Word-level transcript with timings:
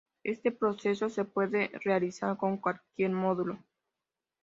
Este 0.23 0.51
proceso 0.51 1.09
se 1.09 1.25
puede 1.25 1.69
realizar 1.85 2.35
con 2.35 2.57
cualquier 2.57 3.11
módulo. 3.11 3.59